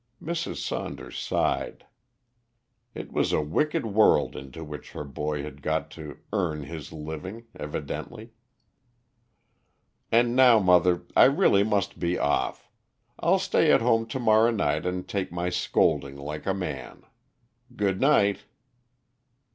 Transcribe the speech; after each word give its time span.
Mrs. 0.19 0.55
Saunders 0.57 1.15
sighed. 1.19 1.85
It 2.95 3.11
was 3.13 3.31
a 3.31 3.39
wicked 3.39 3.85
world 3.85 4.35
into 4.35 4.63
which 4.63 4.93
her 4.93 5.03
boy 5.03 5.43
had 5.43 5.57
to 5.57 5.61
go 5.61 5.83
to 5.91 6.17
earn 6.33 6.63
his 6.63 6.91
living, 6.91 7.45
evidently. 7.53 8.33
"And 10.11 10.35
now, 10.35 10.57
mother, 10.57 11.03
I 11.15 11.25
really 11.25 11.61
must 11.63 11.99
be 11.99 12.17
off. 12.17 12.67
I'll 13.19 13.37
stay 13.37 13.71
at 13.71 13.81
home 13.83 14.07
to 14.07 14.19
morrow 14.19 14.49
night 14.49 14.87
and 14.87 15.07
take 15.07 15.31
my 15.31 15.51
scolding 15.51 16.15
like 16.17 16.47
a 16.47 16.53
man. 16.55 17.03
Good 17.75 18.01
night." 18.01 18.45